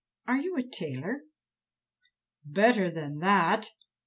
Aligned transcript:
Are 0.27 0.37
you 0.37 0.55
a 0.57 0.63
tailor?" 0.63 1.25
"Better 2.43 2.89
than 2.89 3.19
that." 3.19 3.69